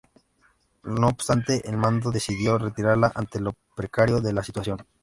No 0.81 1.09
obstante 1.09 1.61
el 1.69 1.77
mando 1.77 2.09
decidió 2.09 2.57
retirarla, 2.57 3.11
ante 3.13 3.39
lo 3.39 3.53
precario 3.75 4.19
de 4.19 4.33
la 4.33 4.43
situación. 4.43 4.83